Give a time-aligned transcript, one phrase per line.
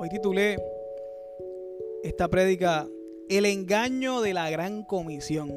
[0.00, 0.62] Hoy titulé
[2.04, 2.86] esta prédica
[3.28, 5.52] El engaño de la gran comisión.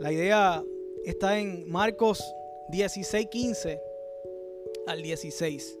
[0.00, 0.64] La idea
[1.04, 2.34] está en Marcos
[2.70, 3.80] 16, 15
[4.88, 5.78] al 16.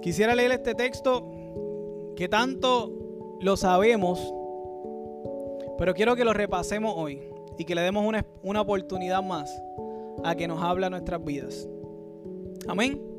[0.00, 2.92] Quisiera leer este texto que tanto
[3.40, 4.20] lo sabemos,
[5.76, 7.20] pero quiero que lo repasemos hoy
[7.58, 9.50] y que le demos una, una oportunidad más
[10.22, 11.68] a que nos habla nuestras vidas.
[12.68, 13.13] Amén.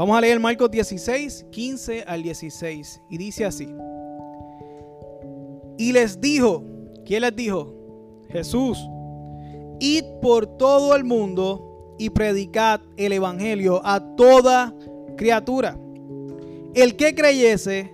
[0.00, 3.02] Vamos a leer Marcos 16, 15 al 16.
[3.10, 3.68] Y dice así.
[5.76, 6.64] Y les dijo,
[7.04, 7.74] ¿quién les dijo?
[8.30, 8.78] Jesús,
[9.78, 14.74] id por todo el mundo y predicad el Evangelio a toda
[15.18, 15.78] criatura.
[16.74, 17.92] El que creyese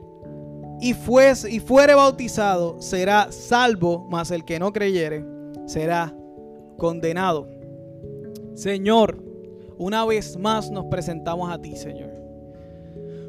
[0.80, 5.24] y, fuese, y fuere bautizado será salvo, mas el que no creyere
[5.66, 6.16] será
[6.78, 7.48] condenado.
[8.54, 9.24] Señor,
[9.78, 12.10] una vez más nos presentamos a ti, Señor.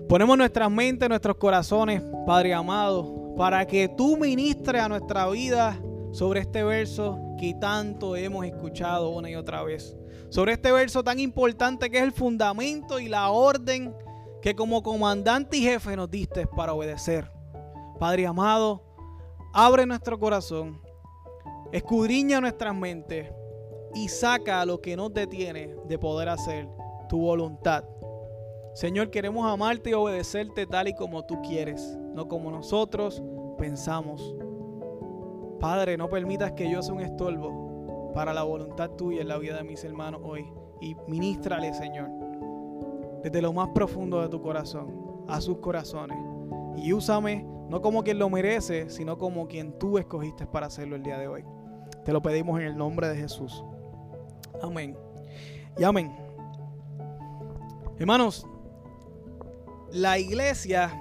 [0.07, 5.77] Ponemos nuestras mentes, nuestros corazones, Padre amado, para que tú ministres a nuestra vida
[6.11, 9.95] sobre este verso que tanto hemos escuchado una y otra vez.
[10.29, 13.93] Sobre este verso tan importante que es el fundamento y la orden
[14.41, 17.29] que como comandante y jefe nos diste para obedecer.
[17.99, 18.83] Padre amado,
[19.53, 20.81] abre nuestro corazón,
[21.71, 23.29] escudriña nuestras mentes
[23.97, 26.69] y saca lo que nos detiene de poder hacer
[27.09, 27.83] tu voluntad.
[28.75, 33.23] Señor, queremos amarte y obedecerte tal y como tú quieres, no como nosotros
[33.57, 34.35] pensamos.
[35.59, 39.57] Padre, no permitas que yo sea un estorbo para la voluntad tuya en la vida
[39.57, 40.45] de mis hermanos hoy.
[40.79, 42.11] Y ministrale, Señor,
[43.23, 46.19] desde lo más profundo de tu corazón, a sus corazones.
[46.75, 51.01] Y úsame no como quien lo merece, sino como quien tú escogiste para hacerlo el
[51.01, 51.43] día de hoy.
[52.05, 53.63] Te lo pedimos en el nombre de Jesús.
[54.61, 54.97] Amén.
[55.77, 56.15] Y amén.
[57.99, 58.45] Hermanos,
[59.91, 60.91] la iglesia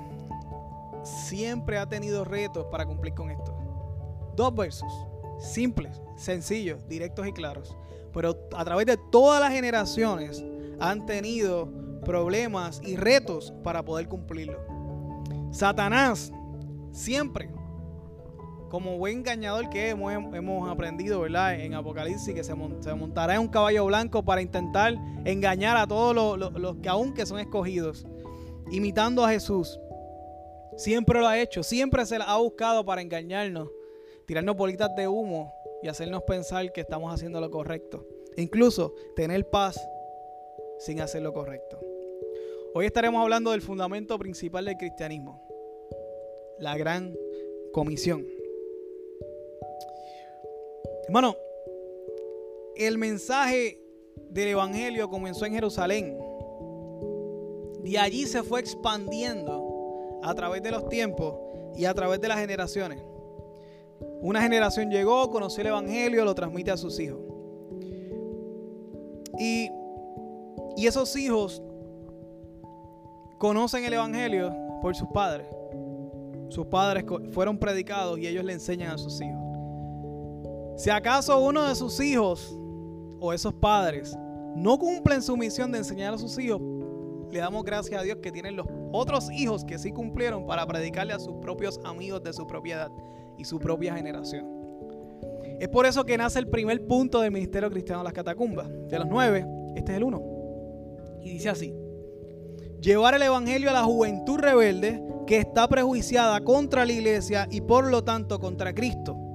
[1.02, 3.54] siempre ha tenido retos para cumplir con esto.
[4.34, 4.92] Dos versos,
[5.38, 7.76] simples, sencillos, directos y claros.
[8.12, 10.44] Pero a través de todas las generaciones
[10.80, 11.70] han tenido
[12.04, 14.58] problemas y retos para poder cumplirlo.
[15.50, 16.32] Satanás
[16.92, 17.50] siempre
[18.68, 21.60] como buen engañador que hemos, aprendido, ¿verdad?
[21.60, 24.94] En Apocalipsis, que se, montará en un caballo blanco para intentar
[25.24, 28.06] engañar a todos los, que aún que son escogidos,
[28.70, 29.78] imitando a Jesús.
[30.76, 33.68] Siempre lo ha hecho, siempre se ha buscado para engañarnos,
[34.26, 38.06] tirarnos bolitas de humo y hacernos pensar que estamos haciendo lo correcto.
[38.36, 39.80] incluso tener paz
[40.78, 41.80] sin hacer lo correcto.
[42.74, 45.42] Hoy estaremos hablando del fundamento principal del cristianismo,
[46.58, 47.14] la gran
[47.72, 48.26] comisión.
[51.06, 51.36] Hermano,
[52.76, 53.80] el mensaje
[54.30, 56.18] del Evangelio comenzó en Jerusalén.
[57.82, 61.34] De allí se fue expandiendo a través de los tiempos
[61.76, 63.00] y a través de las generaciones.
[64.20, 67.20] Una generación llegó, conoció el Evangelio, lo transmite a sus hijos.
[69.38, 69.70] Y,
[70.76, 71.62] y esos hijos
[73.38, 74.52] conocen el Evangelio
[74.82, 75.46] por sus padres.
[76.48, 79.45] Sus padres fueron predicados y ellos le enseñan a sus hijos.
[80.76, 82.54] Si acaso uno de sus hijos
[83.18, 84.14] o esos padres
[84.54, 86.60] no cumplen su misión de enseñar a sus hijos,
[87.32, 91.14] le damos gracias a Dios que tienen los otros hijos que sí cumplieron para predicarle
[91.14, 92.90] a sus propios amigos de su propiedad
[93.38, 94.46] y su propia generación.
[95.58, 98.68] Es por eso que nace el primer punto del Ministerio Cristiano de las Catacumbas.
[98.88, 100.22] De los nueve, este es el uno.
[101.22, 101.74] Y dice así,
[102.82, 107.90] llevar el Evangelio a la juventud rebelde que está prejuiciada contra la iglesia y por
[107.90, 109.25] lo tanto contra Cristo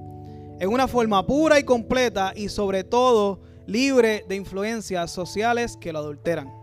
[0.62, 5.98] en una forma pura y completa y sobre todo libre de influencias sociales que lo
[5.98, 6.54] adulteran.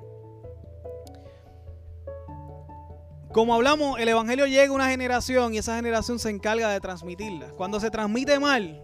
[3.34, 7.50] Como hablamos, el Evangelio llega a una generación y esa generación se encarga de transmitirla.
[7.58, 8.82] Cuando se transmite mal,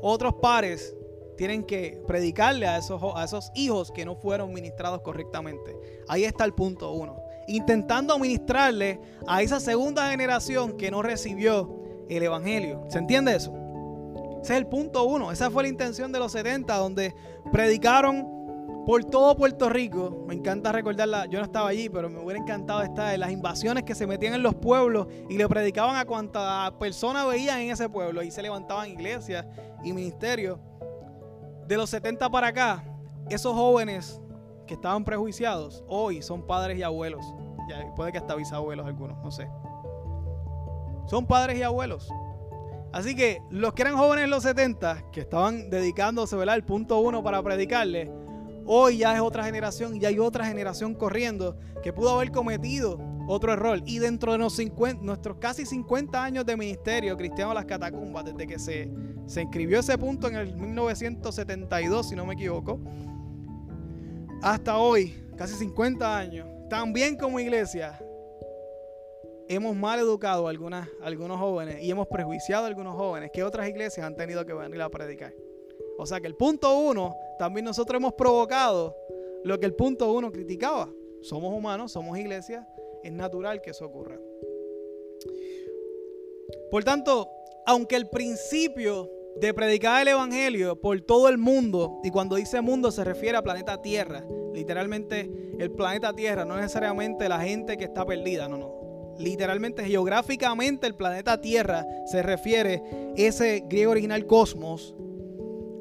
[0.00, 0.96] otros pares
[1.36, 5.76] tienen que predicarle a esos, a esos hijos que no fueron ministrados correctamente.
[6.08, 7.22] Ahí está el punto uno.
[7.46, 12.84] Intentando ministrarle a esa segunda generación que no recibió el Evangelio.
[12.88, 13.60] ¿Se entiende eso?
[14.42, 15.32] Ese es el punto uno.
[15.32, 17.14] Esa fue la intención de los 70, donde
[17.52, 18.26] predicaron
[18.86, 20.24] por todo Puerto Rico.
[20.26, 21.26] Me encanta recordarla.
[21.26, 24.34] Yo no estaba allí, pero me hubiera encantado estar en las invasiones que se metían
[24.34, 28.22] en los pueblos y le predicaban a cuanta persona veían en ese pueblo.
[28.22, 29.46] Y se levantaban iglesias
[29.84, 30.58] y ministerios.
[31.66, 32.84] De los 70 para acá,
[33.28, 34.20] esos jóvenes
[34.66, 37.24] que estaban prejuiciados, hoy son padres y abuelos.
[37.94, 39.48] Puede que hasta bisabuelos algunos, no sé.
[41.06, 42.08] Son padres y abuelos.
[42.92, 46.62] Así que los que eran jóvenes en los 70, que estaban dedicándose ¿verdad?
[46.64, 48.10] punto uno para predicarle,
[48.72, 53.00] Hoy ya es otra generación y ya hay otra generación corriendo que pudo haber cometido
[53.26, 53.82] otro error.
[53.84, 58.88] Y dentro de nuestros casi 50 años de ministerio cristiano las catacumbas, desde que se,
[59.26, 62.80] se inscribió ese punto en el 1972, si no me equivoco,
[64.42, 67.98] hasta hoy, casi 50 años, también como iglesia,
[69.50, 73.68] hemos mal educado a, algunas, algunos jóvenes y hemos prejuiciado a algunos jóvenes que otras
[73.68, 75.34] iglesias han tenido que venir a predicar.
[75.98, 78.96] O sea que el punto uno, también nosotros hemos provocado
[79.42, 80.88] lo que el punto uno criticaba.
[81.20, 82.64] Somos humanos, somos iglesias,
[83.02, 84.20] es natural que eso ocurra.
[86.70, 87.28] Por tanto,
[87.66, 92.92] aunque el principio de predicar el Evangelio por todo el mundo, y cuando dice mundo
[92.92, 94.24] se refiere a planeta Tierra,
[94.54, 98.79] literalmente el planeta Tierra, no necesariamente la gente que está perdida, no, no
[99.20, 104.94] literalmente geográficamente el planeta Tierra se refiere ese griego original cosmos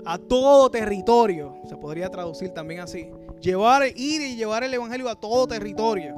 [0.06, 3.12] a todo territorio, se podría traducir también así.
[3.42, 6.16] Llevar, ir y llevar el evangelio a todo territorio.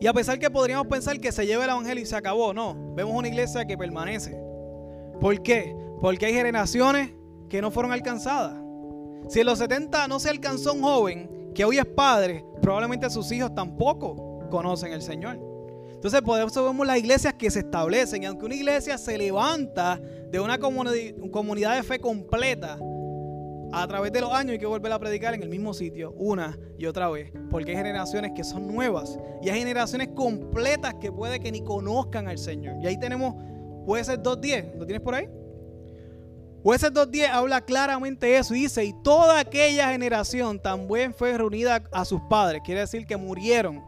[0.00, 2.74] Y a pesar que podríamos pensar que se lleva el evangelio y se acabó, no,
[2.94, 4.36] vemos una iglesia que permanece.
[5.20, 5.76] ¿Por qué?
[6.00, 7.12] Porque hay generaciones
[7.48, 8.58] que no fueron alcanzadas.
[9.28, 13.30] Si en los 70 no se alcanzó un joven que hoy es padre, probablemente sus
[13.32, 15.49] hijos tampoco conocen el Señor.
[16.00, 18.22] Entonces, por eso vemos las iglesias que se establecen.
[18.22, 20.00] Y aunque una iglesia se levanta
[20.30, 22.78] de una comunidad de fe completa,
[23.70, 26.58] a través de los años hay que volver a predicar en el mismo sitio una
[26.78, 27.30] y otra vez.
[27.50, 29.18] Porque hay generaciones que son nuevas.
[29.42, 32.76] Y hay generaciones completas que puede que ni conozcan al Señor.
[32.82, 33.34] Y ahí tenemos
[33.84, 34.78] Jueces 2.10.
[34.78, 35.28] ¿Lo tienes por ahí?
[36.62, 42.06] Jueces 2.10 habla claramente eso y dice, y toda aquella generación también fue reunida a
[42.06, 42.62] sus padres.
[42.64, 43.82] Quiere decir que murieron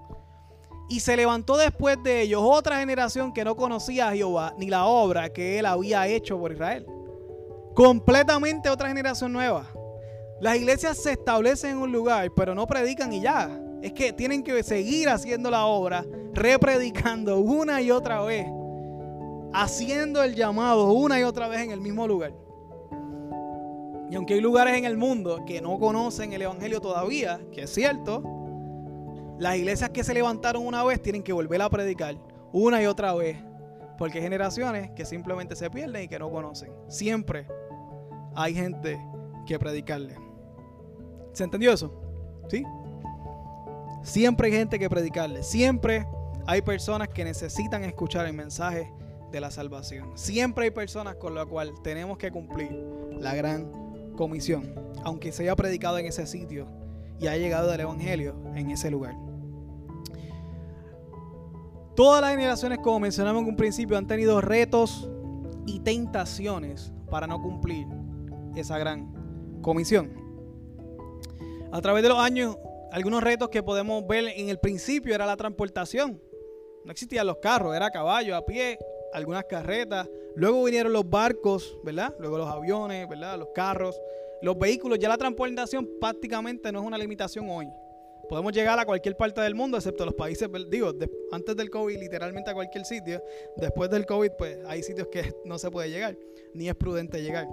[0.92, 4.84] y se levantó después de ellos otra generación que no conocía a Jehová ni la
[4.84, 6.86] obra que él había hecho por Israel.
[7.74, 9.72] Completamente otra generación nueva.
[10.38, 13.58] Las iglesias se establecen en un lugar, pero no predican y ya.
[13.80, 16.04] Es que tienen que seguir haciendo la obra,
[16.34, 18.46] repredicando una y otra vez,
[19.54, 22.34] haciendo el llamado una y otra vez en el mismo lugar.
[24.10, 27.70] Y aunque hay lugares en el mundo que no conocen el Evangelio todavía, que es
[27.72, 28.41] cierto,
[29.38, 32.16] las iglesias que se levantaron una vez tienen que volver a predicar
[32.52, 33.38] una y otra vez.
[33.98, 36.72] Porque hay generaciones que simplemente se pierden y que no conocen.
[36.88, 37.46] Siempre
[38.34, 39.00] hay gente
[39.46, 40.16] que predicarle.
[41.32, 41.92] ¿Se entendió eso?
[42.48, 42.64] ¿Sí?
[44.02, 45.42] Siempre hay gente que predicarle.
[45.42, 46.06] Siempre
[46.46, 48.92] hay personas que necesitan escuchar el mensaje
[49.30, 50.16] de la salvación.
[50.16, 52.72] Siempre hay personas con las cuales tenemos que cumplir
[53.18, 53.70] la gran
[54.16, 54.74] comisión.
[55.04, 56.66] Aunque se haya predicado en ese sitio
[57.22, 59.14] y ha llegado el Evangelio en ese lugar.
[61.94, 65.08] Todas las generaciones, como mencionamos en un principio, han tenido retos
[65.64, 67.86] y tentaciones para no cumplir
[68.56, 70.10] esa gran comisión.
[71.70, 72.58] A través de los años,
[72.90, 76.20] algunos retos que podemos ver en el principio era la transportación.
[76.84, 78.78] No existían los carros, era caballo, a pie,
[79.12, 80.08] algunas carretas.
[80.34, 82.14] Luego vinieron los barcos, ¿verdad?
[82.18, 83.38] Luego los aviones, ¿verdad?
[83.38, 84.00] Los carros,
[84.42, 84.98] los vehículos.
[84.98, 87.68] Ya la transportación prácticamente no es una limitación hoy
[88.32, 90.94] podemos llegar a cualquier parte del mundo, excepto los países, digo,
[91.32, 93.22] antes del COVID, literalmente a cualquier sitio.
[93.58, 96.16] Después del COVID, pues hay sitios que no se puede llegar,
[96.54, 97.46] ni es prudente llegar.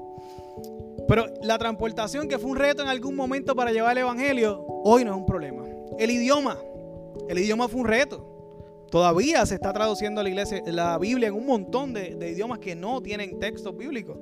[1.06, 5.04] Pero la transportación, que fue un reto en algún momento para llevar el Evangelio, hoy
[5.04, 5.66] no es un problema.
[5.98, 6.58] El idioma,
[7.28, 8.88] el idioma fue un reto.
[8.90, 12.74] Todavía se está traduciendo la, iglesia, la Biblia en un montón de, de idiomas que
[12.74, 14.18] no tienen textos bíblicos.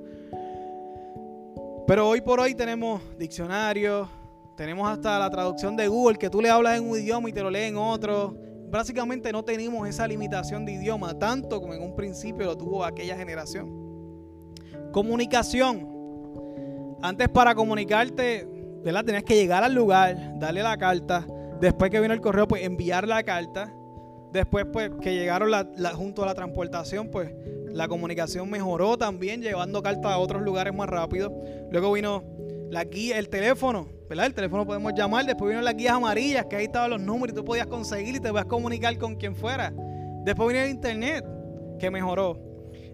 [1.88, 4.10] Pero hoy por hoy tenemos diccionarios,
[4.58, 7.42] tenemos hasta la traducción de Google, que tú le hablas en un idioma y te
[7.42, 8.36] lo lees en otro.
[8.70, 13.16] Básicamente no tenemos esa limitación de idioma, tanto como en un principio lo tuvo aquella
[13.16, 13.72] generación.
[14.92, 15.88] Comunicación.
[17.02, 18.46] Antes para comunicarte,
[18.84, 19.06] ¿verdad?
[19.06, 21.26] Tenías que llegar al lugar, darle la carta.
[21.62, 23.74] Después que vino el correo, pues enviar la carta.
[24.34, 25.50] Después, pues, que llegaron
[25.96, 27.32] junto a la transportación, pues
[27.78, 31.32] la comunicación mejoró también, llevando cartas a otros lugares más rápido.
[31.72, 32.24] Luego vino
[32.72, 34.26] la guía, el teléfono, ¿verdad?
[34.26, 37.36] El teléfono podemos llamar, después vino las guías amarillas, que ahí estaban los números y
[37.36, 39.72] tú podías conseguir y te a comunicar con quien fuera.
[40.24, 41.24] Después vino el internet,
[41.80, 42.40] que mejoró.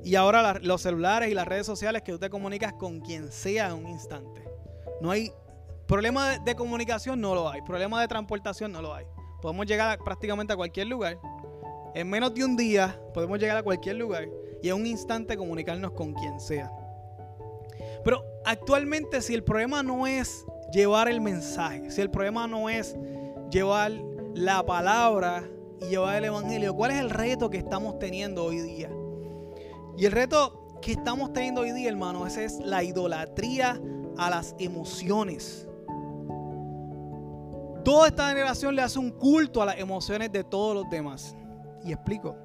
[0.03, 3.69] Y ahora los celulares y las redes sociales que tú te comunicas con quien sea
[3.69, 4.43] en un instante.
[4.99, 5.31] No hay
[5.87, 7.61] problema de, comunicación, no lo hay.
[7.61, 9.05] Problema de transportación, no lo hay.
[9.41, 11.17] Podemos llegar prácticamente a cualquier lugar.
[11.95, 14.27] En menos de un día podemos llegar a cualquier lugar
[14.61, 16.71] y en un instante comunicarnos con quien sea.
[18.03, 22.95] Pero actualmente si el problema no es llevar el mensaje, si el problema no es
[23.51, 23.91] llevar
[24.33, 25.43] la palabra
[25.81, 28.89] y llevar el evangelio, ¿cuál es el reto que estamos teniendo hoy día?
[29.97, 33.79] Y el reto que estamos teniendo hoy día, hermano, ese es la idolatría
[34.17, 35.67] a las emociones.
[37.85, 41.35] Toda esta generación le hace un culto a las emociones de todos los demás.
[41.85, 42.35] Y explico.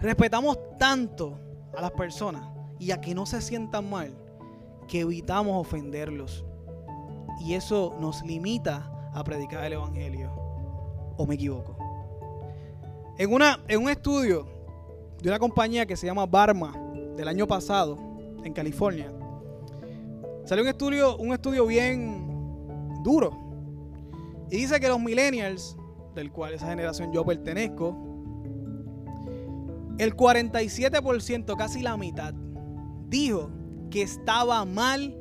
[0.00, 1.38] Respetamos tanto
[1.76, 2.42] a las personas
[2.78, 4.12] y a que no se sientan mal
[4.88, 6.44] que evitamos ofenderlos.
[7.40, 10.30] Y eso nos limita a predicar el Evangelio.
[11.16, 11.76] ¿O me equivoco?
[13.18, 14.46] En, una, en un estudio
[15.22, 16.72] de una compañía que se llama Barma
[17.16, 17.96] del año pasado
[18.42, 19.12] en California,
[20.44, 23.38] salió un estudio, un estudio bien duro.
[24.50, 25.76] Y dice que los millennials,
[26.14, 27.96] del cual esa generación yo pertenezco,
[29.98, 32.34] el 47%, casi la mitad,
[33.08, 33.50] dijo
[33.90, 35.18] que estaba mal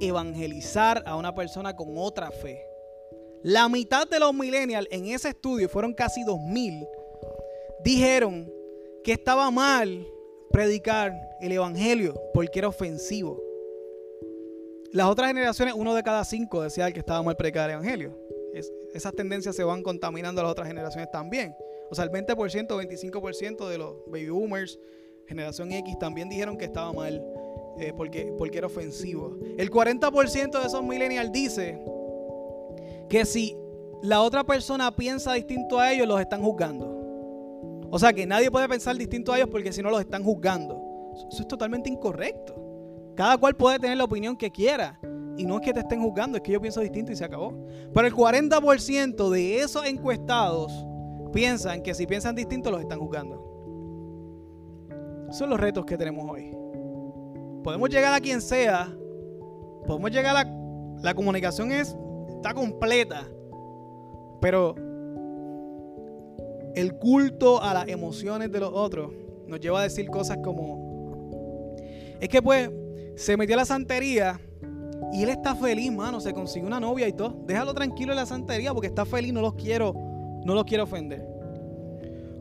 [0.00, 2.60] evangelizar a una persona con otra fe.
[3.42, 6.86] La mitad de los millennials en ese estudio, fueron casi 2000,
[7.82, 8.52] dijeron
[9.04, 10.06] que estaba mal
[10.50, 13.40] predicar el evangelio porque era ofensivo.
[14.92, 18.18] Las otras generaciones, uno de cada cinco decía que estaba mal predicar el evangelio.
[18.94, 21.54] Esas tendencias se van contaminando a las otras generaciones también.
[21.90, 24.78] O sea, el 20%, 25% de los baby boomers,
[25.26, 27.24] generación X, también dijeron que estaba mal
[27.78, 29.38] eh, porque, porque era ofensivo.
[29.56, 31.80] El 40% de esos millennials dice
[33.08, 33.56] que si
[34.02, 37.88] la otra persona piensa distinto a ellos, los están juzgando.
[37.90, 40.80] O sea que nadie puede pensar distinto a ellos porque si no los están juzgando.
[41.30, 42.54] Eso es totalmente incorrecto.
[43.16, 44.98] Cada cual puede tener la opinión que quiera.
[45.40, 47.54] Y no es que te estén juzgando, es que yo pienso distinto y se acabó.
[47.94, 50.84] Pero el 40% de esos encuestados
[51.32, 53.46] piensan que si piensan distinto los están juzgando.
[55.30, 56.54] Son los retos que tenemos hoy.
[57.64, 58.94] Podemos llegar a quien sea.
[59.86, 60.44] Podemos llegar a...
[61.02, 61.96] La comunicación es
[62.28, 63.26] está completa.
[64.42, 64.74] Pero
[66.74, 69.10] el culto a las emociones de los otros
[69.46, 71.72] nos lleva a decir cosas como,
[72.20, 72.70] es que pues
[73.16, 74.38] se metió la santería
[75.12, 77.34] y él está feliz, mano, se consiguió una novia y todo.
[77.46, 79.92] Déjalo tranquilo en la santería porque está feliz, no los quiero,
[80.44, 81.26] no los quiero ofender.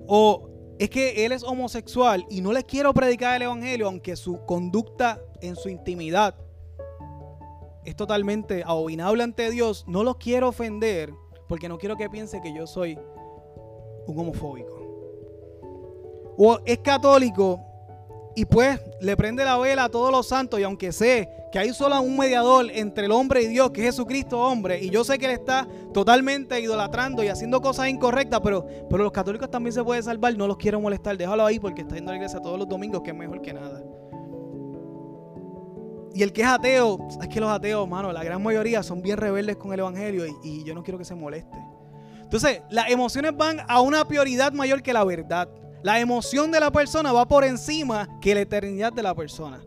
[0.08, 4.46] O es que él es homosexual y no le quiero predicar el evangelio, aunque su
[4.46, 6.36] conducta en su intimidad
[7.86, 11.12] es totalmente abominable ante Dios, no los quiero ofender
[11.48, 12.98] porque no quiero que piense que yo soy
[14.06, 14.78] un homofóbico.
[16.38, 17.60] O es católico
[18.36, 21.74] y pues le prende la vela a todos los santos y aunque sé que hay
[21.74, 25.18] solo un mediador entre el hombre y Dios, que es Jesucristo hombre, y yo sé
[25.18, 29.84] que él está totalmente idolatrando y haciendo cosas incorrectas, pero, pero los católicos también se
[29.84, 32.60] pueden salvar, no los quiero molestar, déjalo ahí porque está yendo a la iglesia todos
[32.60, 33.84] los domingos, que es mejor que nada.
[36.14, 39.18] Y el que es ateo, es que los ateos, mano, la gran mayoría son bien
[39.18, 41.58] rebeldes con el Evangelio y, yo no quiero que se moleste.
[42.22, 45.50] Entonces, las emociones van a una prioridad mayor que la verdad.
[45.84, 49.62] La emoción de la persona va por encima que la eternidad de la persona.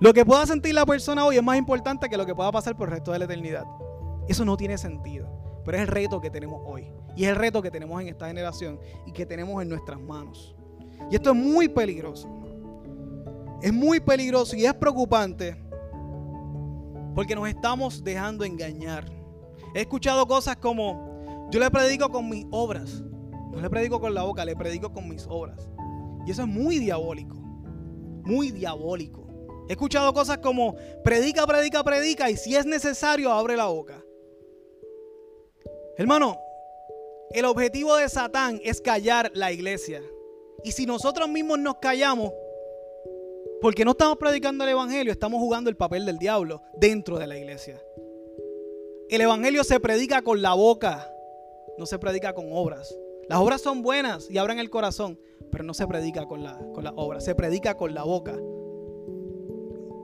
[0.00, 2.76] Lo que pueda sentir la persona hoy es más importante que lo que pueda pasar
[2.76, 3.64] por el resto de la eternidad.
[4.28, 5.28] Eso no tiene sentido.
[5.64, 6.90] Pero es el reto que tenemos hoy.
[7.16, 10.54] Y es el reto que tenemos en esta generación y que tenemos en nuestras manos.
[11.10, 12.28] Y esto es muy peligroso.
[13.62, 15.56] Es muy peligroso y es preocupante
[17.14, 19.04] porque nos estamos dejando engañar.
[19.74, 23.02] He escuchado cosas como, yo le predico con mis obras.
[23.54, 25.68] No le predico con la boca, le predico con mis obras.
[26.26, 27.36] Y eso es muy diabólico.
[27.36, 29.26] Muy diabólico.
[29.68, 34.04] He escuchado cosas como, predica, predica, predica y si es necesario, abre la boca.
[35.96, 36.38] Hermano,
[37.30, 40.02] el objetivo de Satán es callar la iglesia.
[40.64, 42.32] Y si nosotros mismos nos callamos,
[43.60, 47.38] porque no estamos predicando el Evangelio, estamos jugando el papel del diablo dentro de la
[47.38, 47.80] iglesia.
[49.08, 51.10] El Evangelio se predica con la boca,
[51.78, 52.94] no se predica con obras.
[53.28, 55.18] Las obras son buenas y abren el corazón,
[55.50, 58.36] pero no se predica con la, con obra, se predica con la boca.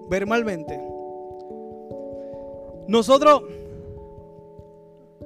[0.08, 0.80] Verbalmente.
[2.88, 3.42] Nosotros,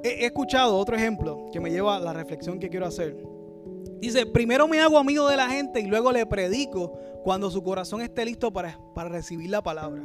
[0.03, 3.17] he escuchado otro ejemplo que me lleva a la reflexión que quiero hacer.
[3.99, 8.01] Dice, primero me hago amigo de la gente y luego le predico cuando su corazón
[8.01, 10.03] esté listo para, para recibir la palabra.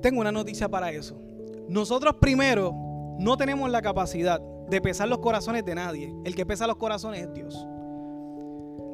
[0.00, 1.20] Tengo una noticia para eso.
[1.68, 2.74] Nosotros primero
[3.18, 6.14] no tenemos la capacidad de pesar los corazones de nadie.
[6.24, 7.66] El que pesa los corazones es Dios.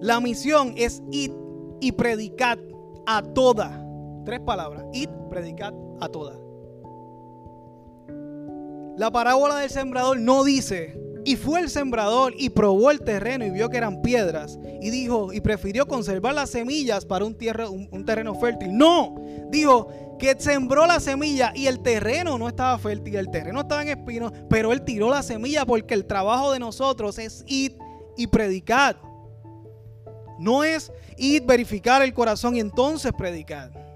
[0.01, 1.35] La misión es ir
[1.81, 2.59] y predicar
[3.07, 3.85] a toda.
[4.25, 4.85] Tres palabras.
[4.93, 6.39] Ir, predicar a toda.
[8.97, 10.99] La parábola del sembrador no dice
[11.29, 14.59] y fue el sembrador y probó el terreno y vio que eran piedras.
[14.81, 18.75] Y dijo, y prefirió conservar las semillas para un, tierra, un, terreno fértil.
[18.75, 19.15] No,
[19.51, 23.89] dijo que sembró la semilla y el terreno no estaba fértil, el terreno estaba en
[23.91, 27.77] espinos, pero él tiró la semilla porque el trabajo de nosotros es ir
[28.17, 28.99] y predicar.
[30.39, 33.88] No es ir, verificar el corazón y entonces predicar.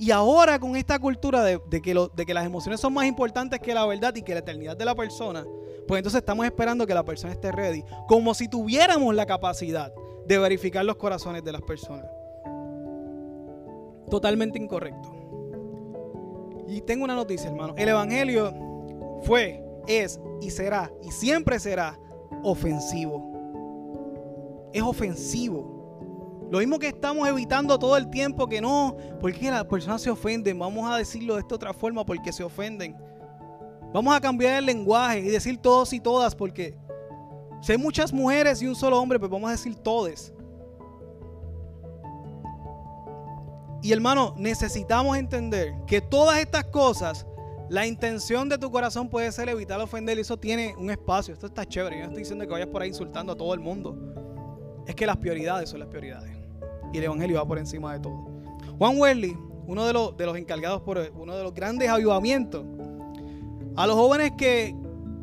[0.00, 3.84] Y ahora con esta cultura de, que que las emociones son más importantes que la
[3.84, 5.46] verdad y que la eternidad de la persona,
[5.86, 9.92] pues entonces estamos esperando que la persona esté ready, como si tuviéramos la capacidad
[10.26, 12.06] de verificar los corazones de las personas.
[14.08, 15.12] Totalmente incorrecto.
[16.66, 17.74] Y tengo una noticia, hermano.
[17.76, 18.54] El Evangelio
[19.24, 22.00] fue, es y será, y siempre será
[22.42, 24.70] ofensivo.
[24.72, 25.79] Es ofensivo.
[26.50, 30.58] Lo mismo que estamos evitando todo el tiempo que no, porque las personas se ofenden.
[30.58, 32.96] Vamos a decirlo de esta otra forma porque se ofenden.
[33.94, 36.76] Vamos a cambiar el lenguaje y decir todos y todas porque
[37.62, 40.32] si hay muchas mujeres y un solo hombre, pues vamos a decir todes.
[43.82, 47.26] Y hermano, necesitamos entender que todas estas cosas,
[47.68, 51.32] la intención de tu corazón puede ser evitar ofender y eso tiene un espacio.
[51.32, 51.96] Esto está chévere.
[51.96, 53.96] Yo no estoy diciendo que vayas por ahí insultando a todo el mundo.
[54.86, 56.39] Es que las prioridades son las prioridades
[56.92, 58.26] y el Evangelio va por encima de todo.
[58.78, 62.64] Juan Wesley, uno de los, encargados por uno de los grandes avivamientos,
[63.76, 64.74] a los jóvenes que,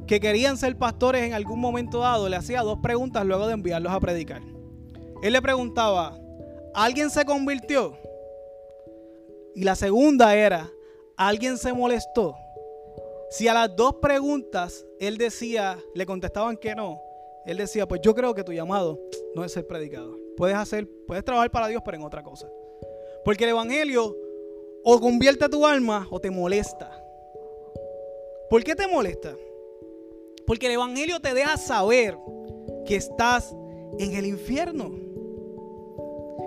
[0.06, 3.92] que querían ser pastores en algún momento dado, le hacía dos preguntas luego de enviarlos
[3.92, 4.42] a predicar.
[5.22, 6.18] Él le preguntaba,
[6.74, 7.98] ¿alguien se convirtió?
[9.56, 10.70] Y la segunda era,
[11.18, 12.36] ¿alguien se molestó?
[13.30, 17.02] Si a las dos preguntas él decía, le contestaban que no,
[17.46, 19.00] él decía, pues yo creo que tu llamado
[19.36, 20.27] no es ser predicador.
[20.38, 22.48] Puedes hacer, puedes trabajar para Dios, pero en otra cosa.
[23.26, 24.16] Porque el Evangelio
[24.84, 26.90] o convierte tu alma o te molesta.
[28.50, 29.36] ¿Por qué te molesta?
[30.46, 32.18] Porque el Evangelio te deja saber
[32.86, 33.54] que estás
[34.00, 34.92] en el infierno.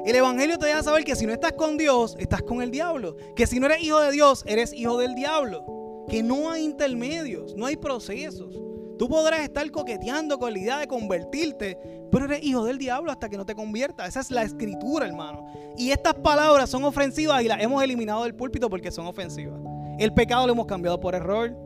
[0.06, 3.16] El Evangelio te deja saber que si no estás con Dios, estás con el diablo.
[3.36, 6.06] Que si no eres hijo de Dios, eres hijo del diablo.
[6.08, 8.58] Que no hay intermedios, no hay procesos.
[9.00, 11.78] Tú podrás estar coqueteando con la idea de convertirte,
[12.12, 14.06] pero eres hijo del diablo hasta que no te conviertas.
[14.10, 15.46] Esa es la escritura, hermano.
[15.78, 19.58] Y estas palabras son ofensivas y las hemos eliminado del púlpito porque son ofensivas.
[19.98, 21.56] El pecado lo hemos cambiado por error.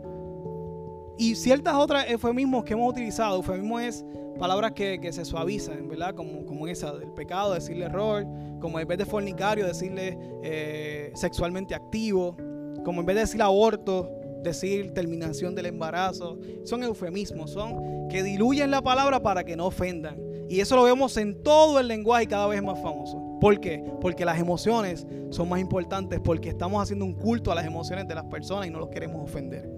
[1.19, 4.05] Y ciertas otras eufemismos que hemos utilizado, eufemismo es
[4.39, 6.15] palabras que, se suavizan, ¿verdad?
[6.15, 8.25] Como, como esa del pecado, decirle error,
[8.61, 12.37] como en vez de fornicario, decirle eh, sexualmente activo,
[12.85, 14.09] como en vez de decir aborto,
[14.45, 16.39] decir terminación del embarazo.
[16.63, 20.17] Son eufemismos, son que diluyen la palabra para que no ofendan.
[20.49, 23.21] Y eso lo vemos en todo el lenguaje y cada vez más famoso.
[23.41, 23.85] ¿Por qué?
[24.01, 28.15] Porque las emociones son más importantes, porque estamos haciendo un culto a las emociones de
[28.15, 29.69] las personas y no los queremos ofender.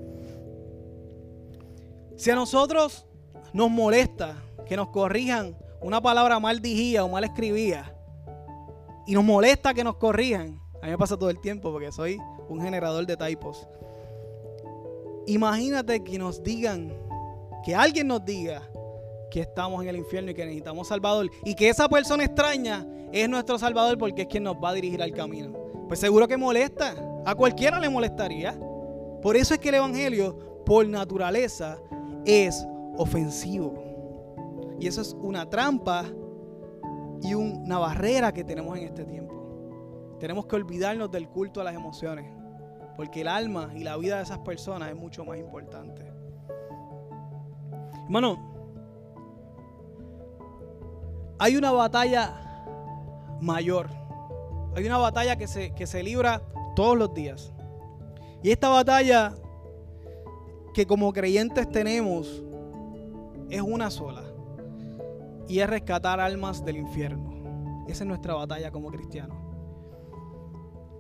[2.17, 3.07] Si a nosotros
[3.53, 7.97] nos molesta que nos corrijan una palabra mal digida o mal escribida,
[9.07, 12.19] y nos molesta que nos corrijan, a mí me pasa todo el tiempo porque soy
[12.49, 13.69] un generador de typos.
[15.27, 16.93] Imagínate que nos digan,
[17.65, 18.63] que alguien nos diga
[19.31, 23.29] que estamos en el infierno y que necesitamos Salvador y que esa persona extraña es
[23.29, 25.53] nuestro Salvador porque es quien nos va a dirigir al camino.
[25.89, 26.95] Pues seguro que molesta.
[27.25, 28.59] A cualquiera le molestaría.
[29.21, 31.79] Por eso es que el Evangelio, por naturaleza,
[32.25, 32.65] es
[32.97, 33.83] ofensivo.
[34.79, 36.05] Y eso es una trampa
[37.23, 39.35] y una barrera que tenemos en este tiempo.
[40.21, 42.36] Tenemos que olvidarnos del culto a las emociones.
[42.97, 46.03] Porque el alma y la vida de esas personas es mucho más importante.
[48.05, 48.39] Hermano,
[51.39, 52.65] hay una batalla
[53.41, 53.89] mayor.
[54.75, 56.43] Hay una batalla que se, que se libra
[56.75, 57.53] todos los días.
[58.43, 59.35] Y esta batalla
[60.73, 62.43] que como creyentes tenemos
[63.51, 64.23] es una sola.
[65.49, 67.85] Y es rescatar almas del infierno.
[67.89, 69.46] Esa es nuestra batalla como cristianos.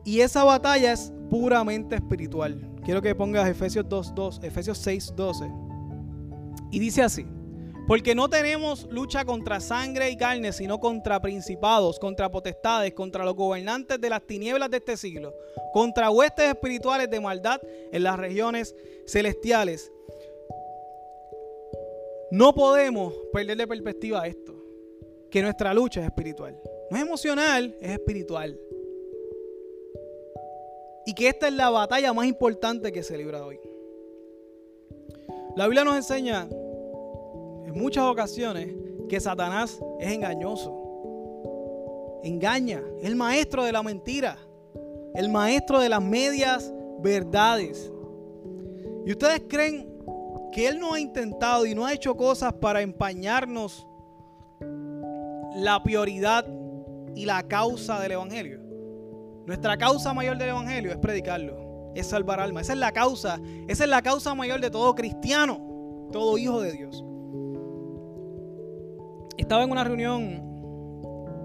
[0.06, 2.70] Y esa batalla es puramente espiritual.
[2.84, 6.68] Quiero que pongas Efesios 2.2, Efesios 6.12.
[6.70, 7.26] Y dice así.
[7.88, 13.34] Porque no tenemos lucha contra sangre y carne, sino contra principados, contra potestades, contra los
[13.34, 15.34] gobernantes de las tinieblas de este siglo,
[15.72, 17.60] contra huestes espirituales de maldad
[17.92, 18.76] en las regiones
[19.08, 19.90] celestiales.
[22.30, 24.54] No podemos perder de perspectiva esto,
[25.32, 26.60] que nuestra lucha es espiritual.
[26.90, 28.56] No es emocional, es espiritual
[31.06, 33.60] y que esta es la batalla más importante que se libra hoy.
[35.54, 38.74] La Biblia nos enseña en muchas ocasiones
[39.08, 42.20] que Satanás es engañoso.
[42.24, 44.36] Engaña, es el maestro de la mentira,
[45.14, 47.90] el maestro de las medias verdades.
[49.06, 49.88] ¿Y ustedes creen
[50.50, 53.86] que él no ha intentado y no ha hecho cosas para empañarnos
[55.54, 56.44] la prioridad
[57.14, 58.65] y la causa del Evangelio?
[59.46, 62.64] Nuestra causa mayor del Evangelio es predicarlo, es salvar almas.
[62.64, 66.72] Esa es la causa, esa es la causa mayor de todo cristiano, todo hijo de
[66.72, 67.04] Dios.
[69.38, 70.42] Estaba en una reunión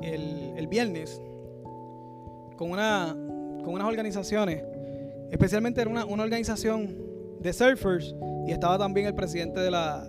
[0.01, 1.21] el, viernes
[2.55, 3.13] con una,
[3.63, 4.63] con unas organizaciones,
[5.29, 6.95] especialmente era una, una organización
[7.39, 8.15] de surfers
[8.47, 10.07] y estaba también el presidente de la,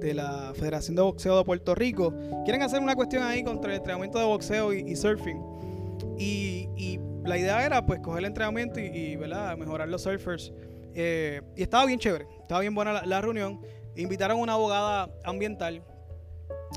[0.00, 2.12] de la Federación de Boxeo de Puerto Rico.
[2.44, 5.40] Quieren hacer una cuestión ahí contra el entrenamiento de boxeo y, surfing.
[6.18, 9.56] Y, y, la idea era pues coger el entrenamiento y, ¿verdad?
[9.56, 10.52] mejorar los surfers.
[10.94, 13.60] Eh, y estaba bien chévere, estaba bien buena la, reunión.
[13.94, 15.82] Invitaron a una abogada ambiental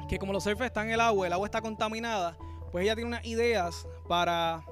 [0.08, 2.38] que como los surfers están en el agua, el agua está contaminada,
[2.72, 4.64] pues ella tiene unas ideas para,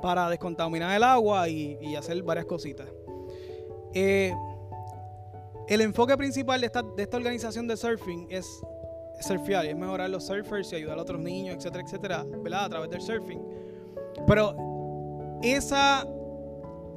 [0.00, 2.88] para descontaminar el agua y, hacer varias cositas.
[3.94, 4.34] Eh,
[5.68, 8.62] el enfoque principal de esta, de esta organización de surfing es
[9.20, 12.64] surfear, es mejorar los surfers y ayudar a otros niños, etcétera, etcétera, ¿verdad?
[12.64, 13.40] A través del surfing.
[14.26, 14.71] Pero
[15.42, 16.06] esa,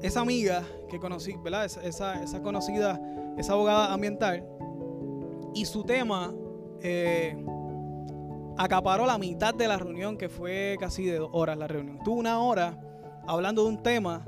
[0.01, 1.65] esa amiga que conocí, ¿verdad?
[1.65, 2.99] Esa, esa conocida,
[3.37, 4.45] esa abogada ambiental,
[5.53, 6.33] y su tema
[6.81, 7.35] eh,
[8.57, 11.99] acaparó la mitad de la reunión, que fue casi de dos horas la reunión.
[12.03, 12.77] Tuvo una hora
[13.25, 14.25] hablando de un tema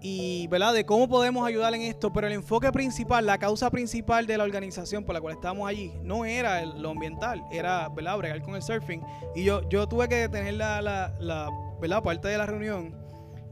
[0.00, 0.74] y ¿verdad?
[0.74, 4.44] de cómo podemos ayudar en esto, pero el enfoque principal, la causa principal de la
[4.44, 8.18] organización por la cual estábamos allí, no era lo ambiental, era ¿verdad?
[8.18, 9.02] bregar con el surfing.
[9.34, 11.50] Y yo, yo tuve que detener la, la,
[11.80, 12.02] ¿verdad?
[12.02, 13.03] parte de la reunión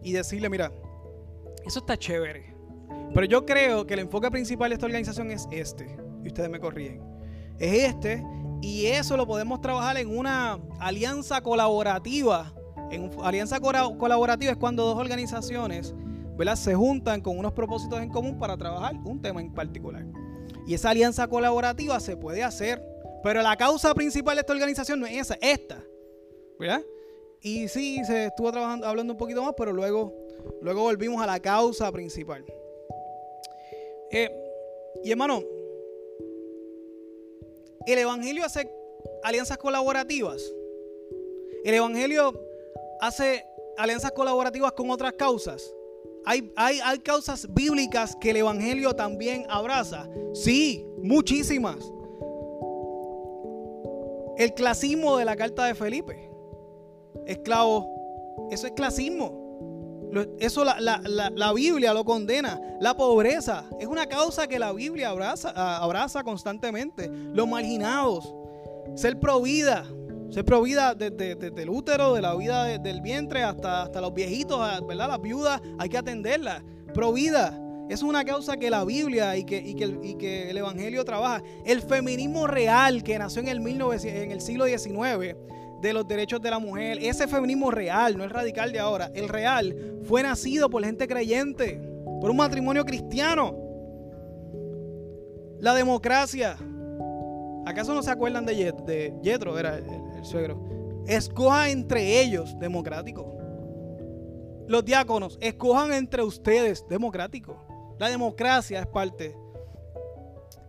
[0.03, 0.73] y decirle, mira,
[1.67, 2.55] eso está chévere,
[3.15, 6.61] pero yo creo que el enfoque principal de esta organización es este, y ustedes me
[6.61, 7.03] corrigen,
[7.59, 8.25] es este,
[8.61, 12.53] y eso lo podemos trabajar en una alianza colaborativa.
[12.93, 15.95] En alianza colaborativa es cuando dos organizaciones
[16.57, 20.05] se juntan con unos propósitos en común para trabajar un tema en particular.
[20.67, 22.83] Y esa alianza colaborativa se puede hacer,
[23.23, 25.83] pero la causa principal de esta organización no es esa, esta.
[26.59, 26.83] ¿Verdad?
[27.43, 30.15] Y sí, se estuvo trabajando, hablando un poquito más, pero luego,
[30.61, 32.45] luego volvimos a la causa principal.
[34.13, 34.31] Eh,
[35.03, 35.43] y hermano,
[37.87, 38.71] el Evangelio hace
[39.25, 40.41] alianzas colaborativas.
[41.65, 42.41] El Evangelio
[43.01, 43.45] hace
[43.77, 45.75] alianzas colaborativas con otras causas.
[46.25, 50.09] Hay, hay, causas bíblicas que el Evangelio también abraza.
[50.35, 51.93] Sí, muchísimas.
[54.37, 56.32] El clasismo de la carta de Felipe.
[57.27, 58.49] Esclavo.
[58.51, 59.43] Eso es clasismo.
[60.39, 62.61] Eso la, la, Biblia lo condena.
[62.81, 67.09] La pobreza es una causa que la Biblia abraza, abraza constantemente.
[67.09, 68.35] Los marginados.
[68.95, 69.87] Ser provida
[70.33, 75.09] ser provida desde, el útero, de la vida del vientre hasta, hasta los viejitos, ¿verdad?
[75.09, 76.63] Las viudas, hay que atenderlas.
[76.95, 77.59] Provida.
[77.91, 81.43] Es una causa que la Biblia y que, y que, y que el Evangelio trabaja.
[81.67, 85.37] El feminismo real que nació en el, en el siglo XIX
[85.83, 89.29] de los derechos de la mujer, ese feminismo real, no el radical de ahora, el
[89.29, 91.81] real, fue nacido por gente creyente,
[92.21, 93.55] por un matrimonio cristiano.
[95.59, 96.57] La democracia.
[97.67, 99.59] ¿Acaso no se acuerdan de, Yetro?
[99.59, 99.81] Era
[100.23, 101.03] suegro.
[101.07, 103.37] Escoja entre ellos, democrático.
[104.69, 107.57] Los diáconos, escojan entre ustedes, democrático.
[107.99, 109.37] La democracia es parte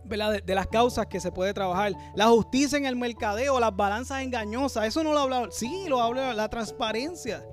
[0.04, 1.92] de, las causas que se puede trabajar.
[2.14, 6.34] La justicia en el mercadeo, las balanzas engañosas, eso no lo habla, sí, lo habla
[6.34, 7.46] la transparencia.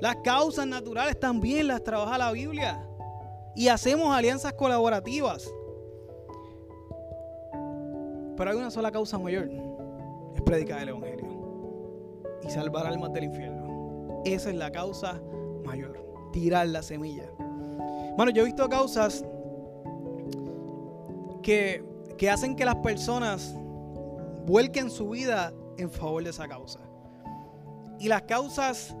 [0.00, 2.86] Las causas naturales también las trabaja la Biblia.
[3.54, 5.50] Y hacemos alianzas colaborativas.
[8.36, 9.50] Pero hay una sola causa mayor,
[10.34, 11.26] es predicar el Evangelio
[12.42, 14.22] y salvar almas del infierno.
[14.26, 15.20] Esa es la causa
[15.64, 15.98] mayor,
[16.32, 17.30] tirar la semilla.
[18.16, 19.24] Bueno, yo he visto causas
[21.42, 21.84] que,
[22.16, 23.54] que hacen que las personas
[24.46, 26.80] vuelquen su vida en favor de esa causa.
[27.98, 28.94] Y las causas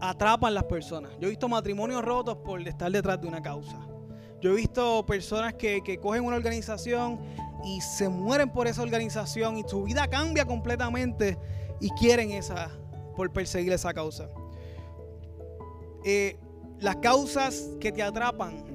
[0.00, 1.12] atrapan las personas.
[1.20, 3.78] Yo he visto matrimonios rotos por estar detrás de una causa.
[4.40, 7.20] Yo he visto personas que, que, cogen una organización
[7.64, 11.38] y se mueren por esa organización y su vida cambia completamente
[11.80, 12.70] y quieren esa,
[13.14, 14.28] por perseguir esa causa.
[16.04, 16.36] Eh,
[16.80, 18.71] las causas que te atrapan,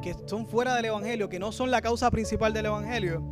[0.00, 3.22] que son fuera del Evangelio, que no son la causa principal del Evangelio,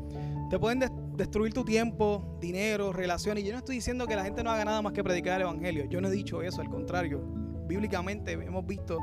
[0.50, 0.80] te pueden
[1.16, 3.44] destruir tu tiempo, dinero, relaciones.
[3.44, 5.42] Y yo no estoy diciendo que la gente no haga nada más que predicar el
[5.42, 5.84] Evangelio.
[5.86, 7.20] Yo no he dicho eso, al contrario.
[7.66, 8.98] Bíblicamente hemos visto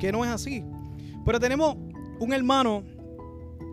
[0.00, 0.64] que no es así.
[1.24, 1.76] Pero tenemos
[2.18, 2.82] un hermano,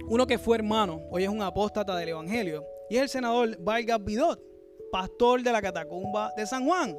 [0.07, 4.03] uno que fue hermano, hoy es un apóstata del Evangelio, y es el senador Vargas
[4.03, 4.55] Bidot
[4.91, 6.97] pastor de la catacumba de San Juan.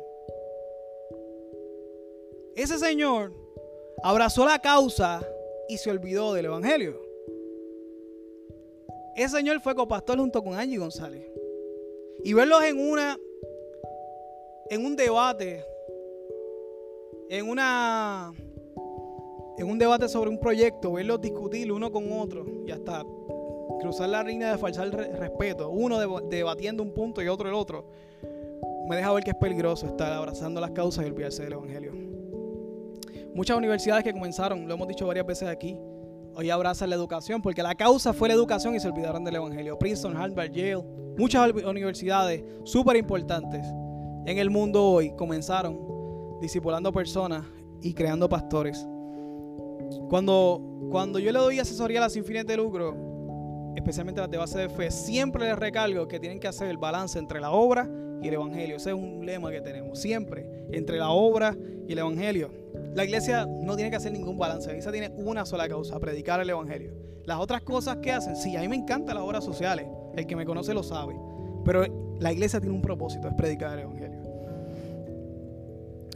[2.54, 3.32] Ese señor
[4.02, 5.26] abrazó la causa
[5.68, 7.00] y se olvidó del Evangelio.
[9.16, 11.26] Ese señor fue copastor junto con Angie González.
[12.22, 13.18] Y verlos en una
[14.68, 15.64] en un debate
[17.30, 18.32] en una
[19.58, 23.04] en un debate sobre un proyecto, verlos discutir uno con otro y hasta
[23.80, 25.98] cruzar la línea de falsar respeto, uno
[26.28, 27.86] debatiendo un punto y otro el otro,
[28.88, 32.15] me deja ver que es peligroso estar abrazando las causas y olvidarse del Evangelio.
[33.36, 35.76] Muchas universidades que comenzaron, lo hemos dicho varias veces aquí,
[36.34, 39.78] hoy abrazan la educación, porque la causa fue la educación y se olvidaron del Evangelio.
[39.78, 40.82] Princeton, Harvard, Yale,
[41.18, 43.66] muchas universidades súper importantes
[44.24, 45.78] en el mundo hoy comenzaron
[46.40, 47.44] discipulando personas
[47.82, 48.88] y creando pastores.
[50.08, 52.96] Cuando, cuando yo le doy asesoría a las sin de lucro,
[53.76, 57.18] especialmente las de base de fe, siempre les recalgo que tienen que hacer el balance
[57.18, 57.86] entre la obra
[58.22, 58.76] y el evangelio.
[58.76, 61.54] Ese es un lema que tenemos, siempre, entre la obra
[61.86, 62.64] y el evangelio.
[62.96, 66.40] La iglesia no tiene que hacer ningún balance, la iglesia tiene una sola causa, predicar
[66.40, 66.94] el evangelio.
[67.26, 70.34] Las otras cosas que hacen, sí, a mí me encantan las obras sociales, el que
[70.34, 71.14] me conoce lo sabe,
[71.62, 71.84] pero
[72.18, 74.22] la iglesia tiene un propósito, es predicar el evangelio.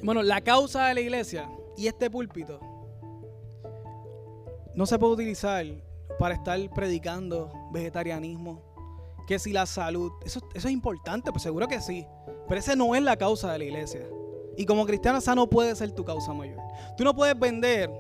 [0.03, 2.59] Bueno, la causa de la iglesia y este púlpito
[4.75, 5.67] no se puede utilizar
[6.19, 8.63] para estar predicando vegetarianismo,
[9.27, 12.07] que si la salud, eso, eso es importante, pues seguro que sí,
[12.49, 14.01] pero esa no es la causa de la iglesia.
[14.61, 16.59] Y como cristiano esa no puede ser tu causa mayor.
[16.95, 17.91] Tú no puedes vender,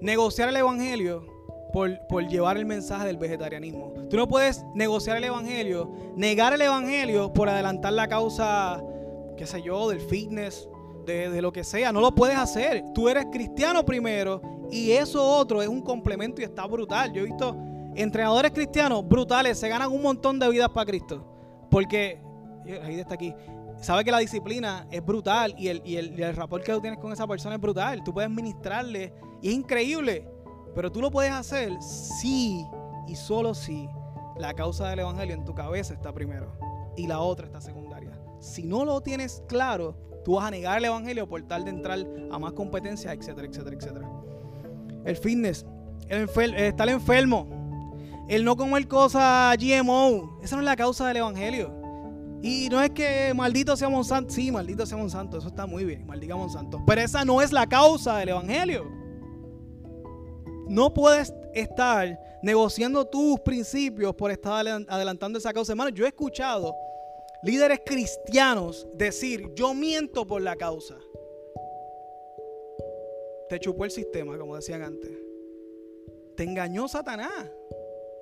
[0.00, 1.22] negociar el evangelio
[1.70, 3.92] por, por, llevar el mensaje del vegetarianismo.
[4.08, 8.82] Tú no puedes negociar el evangelio, negar el evangelio por adelantar la causa,
[9.36, 10.66] qué sé yo, del fitness,
[11.04, 11.92] de, lo que sea.
[11.92, 12.82] No lo puedes hacer.
[12.94, 17.12] Tú eres cristiano primero y eso otro es un complemento y está brutal.
[17.12, 17.54] Yo he visto
[17.96, 21.22] entrenadores cristianos brutales, se ganan un montón de vidas para Cristo.
[21.70, 22.18] Porque,
[22.82, 23.34] ahí está aquí,
[23.80, 26.80] sabe que la disciplina es brutal y el, y el, y el rapport que tú
[26.80, 28.02] tienes con esa persona es brutal.
[28.04, 29.12] Tú puedes ministrarle
[29.42, 30.28] y es increíble.
[30.74, 32.64] Pero tú lo puedes hacer si
[33.08, 33.88] y solo si
[34.38, 36.56] la causa del evangelio en tu cabeza está primero
[36.96, 38.18] y la otra está secundaria.
[38.38, 41.98] Si no lo tienes claro, Tú vas a negar el evangelio por tal de entrar
[42.30, 44.10] a más competencia, etcétera, etcétera, etcétera.
[45.04, 45.64] El fitness,
[46.08, 47.46] el estar enfermo,
[48.28, 51.79] el no comer cosas GMO, esa no es la causa del evangelio.
[52.42, 56.06] Y no es que maldito sea Monsanto, sí, maldito sea Monsanto, eso está muy bien,
[56.06, 56.82] maldiga Monsanto.
[56.86, 58.90] Pero esa no es la causa del evangelio.
[60.68, 65.72] No puedes estar negociando tus principios por estar adelantando esa causa.
[65.72, 66.74] Hermano, yo he escuchado
[67.42, 70.96] líderes cristianos decir, yo miento por la causa.
[73.48, 75.10] Te chupó el sistema, como decían antes.
[76.36, 77.50] Te engañó Satanás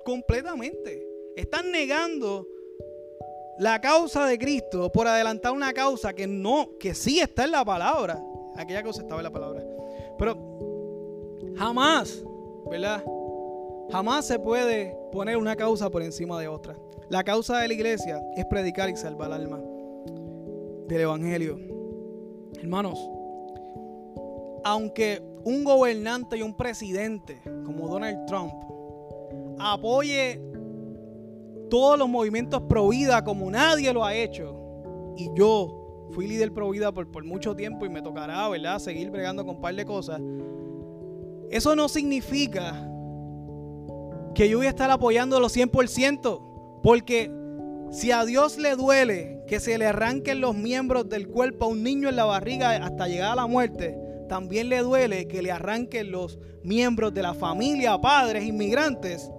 [0.03, 1.07] completamente.
[1.35, 2.47] Están negando
[3.59, 7.65] la causa de Cristo por adelantar una causa que no, que sí está en la
[7.65, 8.23] palabra.
[8.55, 9.63] Aquella cosa estaba en la palabra.
[10.17, 12.23] Pero jamás,
[12.71, 13.03] ¿verdad?
[13.91, 16.77] Jamás se puede poner una causa por encima de otra.
[17.09, 19.59] La causa de la iglesia es predicar y salvar el alma
[20.87, 21.59] del Evangelio.
[22.59, 22.97] Hermanos,
[24.63, 28.53] aunque un gobernante y un presidente como Donald Trump
[29.59, 30.48] apoye
[31.69, 34.55] todos los movimientos pro vida como nadie lo ha hecho,
[35.15, 39.45] y yo fui líder pro vida por, mucho tiempo y me tocará, ¿verdad?, seguir bregando
[39.45, 40.21] con un par de cosas,
[41.49, 42.89] eso no significa
[44.35, 46.81] que yo voy a estar apoyándolo 100%.
[46.83, 47.31] Porque
[47.91, 51.83] si a Dios le duele que se le arranquen los miembros del cuerpo a un
[51.83, 53.97] niño en la barriga hasta llegar a la muerte,
[54.29, 59.31] también le duele que le arranquen los miembros de la familia, padres, inmigrantes,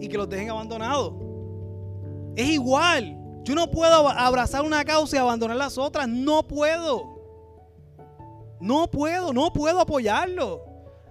[0.00, 1.14] y que los dejen abandonados.
[2.36, 3.16] Es igual.
[3.44, 6.08] Yo no puedo abrazar una causa y abandonar las otras.
[6.08, 7.14] No puedo.
[8.60, 10.64] No puedo, no puedo apoyarlo.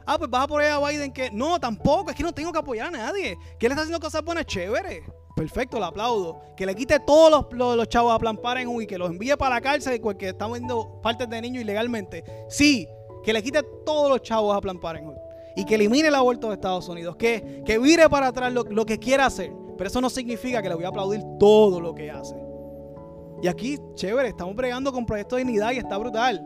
[0.06, 1.30] Ah, pues vas a apoyar a Biden que...
[1.32, 3.38] No, tampoco, es que no tengo que apoyar a nadie.
[3.60, 5.04] Que él está haciendo cosas buenas, chévere.
[5.36, 6.42] Perfecto, le aplaudo.
[6.58, 8.38] Que le quite todos los, chavos a Plan
[8.82, 12.24] y que los envíe para la cárcel porque están vendiendo partes de niños ilegalmente.
[12.50, 12.88] Sí,
[13.24, 14.80] que le quite todos los chavos a Plan.
[15.56, 17.16] Y que elimine el aborto de Estados Unidos.
[17.16, 19.63] Que, que vire para atrás lo, lo que quiera hacer.
[19.78, 22.36] Pero eso no significa que le voy a aplaudir todo lo que hace.
[23.42, 26.44] Y aquí, chévere, estamos bregando con proyectos de dignidad y está brutal.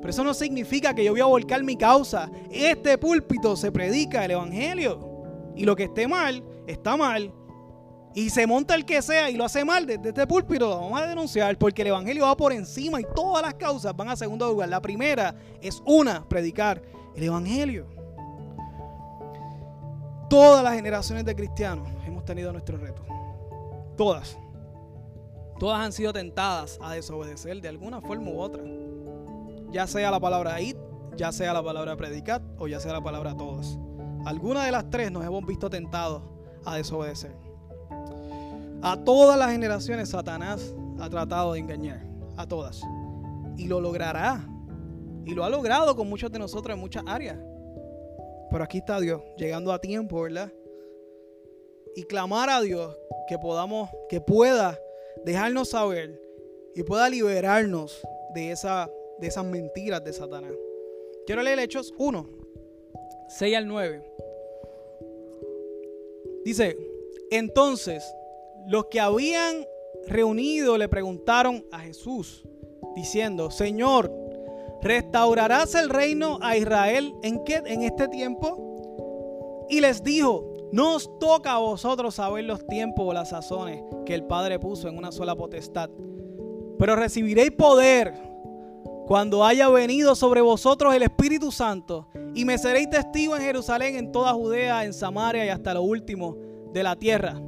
[0.00, 2.30] Pero eso no significa que yo voy a volcar mi causa.
[2.50, 5.52] Este púlpito se predica el Evangelio.
[5.56, 7.32] Y lo que esté mal, está mal
[8.14, 11.00] y se monta el que sea y lo hace mal desde este púlpito, lo vamos
[11.00, 14.48] a denunciar porque el Evangelio va por encima y todas las causas van a segundo
[14.48, 14.68] lugar.
[14.68, 16.80] La primera es una, predicar
[17.16, 17.88] el Evangelio.
[20.30, 21.88] Todas las generaciones de cristianos
[22.24, 23.02] tenido nuestro reto.
[23.96, 24.36] Todas.
[25.58, 28.62] Todas han sido tentadas a desobedecer de alguna forma u otra.
[29.70, 30.76] Ya sea la palabra id,
[31.16, 33.78] ya sea la palabra predicar o ya sea la palabra todas.
[34.24, 36.22] Alguna de las tres nos hemos visto tentados
[36.64, 37.36] a desobedecer.
[38.82, 42.04] A todas las generaciones Satanás ha tratado de engañar.
[42.36, 42.82] A todas.
[43.56, 44.44] Y lo logrará.
[45.24, 47.38] Y lo ha logrado con muchos de nosotros en muchas áreas.
[48.50, 50.52] Pero aquí está Dios, llegando a tiempo, ¿verdad?
[51.96, 52.96] Y clamar a Dios
[53.28, 54.80] que podamos, que pueda
[55.24, 56.20] dejarnos saber
[56.74, 58.00] y pueda liberarnos
[58.34, 60.52] de, esa, de esas mentiras de Satanás.
[61.26, 62.28] Quiero leer Hechos 1,
[63.28, 64.02] 6 al 9.
[66.44, 66.76] Dice,
[67.30, 68.04] entonces
[68.66, 69.66] los que habían
[70.06, 72.44] reunido le preguntaron a Jesús,
[72.94, 74.12] diciendo, Señor,
[74.82, 79.66] ¿restaurarás el reino a Israel en, qué, en este tiempo?
[79.70, 84.12] Y les dijo, no os toca a vosotros saber los tiempos o las sazones que
[84.12, 85.88] el Padre puso en una sola potestad,
[86.80, 88.12] pero recibiréis poder
[89.06, 94.10] cuando haya venido sobre vosotros el Espíritu Santo, y me seréis testigo en Jerusalén, en
[94.10, 96.36] toda Judea, en Samaria y hasta lo último
[96.72, 97.40] de la tierra.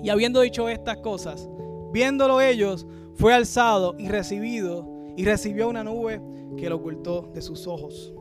[0.00, 1.50] Y habiendo dicho estas cosas,
[1.92, 6.22] viéndolo ellos, fue alzado y recibido, y recibió una nube
[6.56, 8.14] que lo ocultó de sus ojos.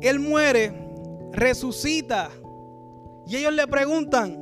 [0.00, 0.72] Él muere,
[1.32, 2.30] resucita,
[3.26, 4.36] y ellos le preguntan,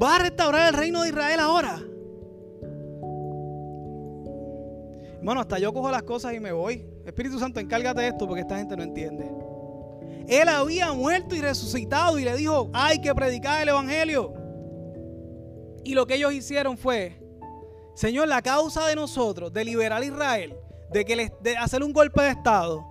[0.00, 1.80] ¿va a restaurar el reino de Israel ahora?
[5.18, 6.86] Hermano, hasta yo cojo las cosas y me voy.
[7.04, 9.28] Espíritu Santo, encárgate de esto porque esta gente no entiende.
[10.28, 14.32] Él había muerto y resucitado y le dijo, hay que predicar el Evangelio.
[15.84, 17.20] Y lo que ellos hicieron fue,
[17.94, 20.56] Señor, la causa de nosotros, de liberar a Israel,
[20.92, 22.84] de, que de hacer un golpe de Estado,